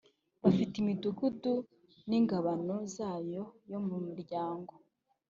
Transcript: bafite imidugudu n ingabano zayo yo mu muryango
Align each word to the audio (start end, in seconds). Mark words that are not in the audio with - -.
bafite 0.43 0.73
imidugudu 0.81 1.53
n 2.09 2.11
ingabano 2.19 2.75
zayo 2.95 3.43
yo 3.71 3.79
mu 3.87 3.97
muryango 4.05 4.73